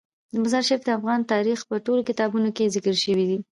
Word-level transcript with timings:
مزارشریف 0.43 0.81
د 0.85 0.89
افغان 0.97 1.19
تاریخ 1.33 1.59
په 1.69 1.75
ټولو 1.85 2.01
کتابونو 2.09 2.49
کې 2.55 2.71
ذکر 2.75 2.95
شوی 3.03 3.25
دی. 3.29 3.39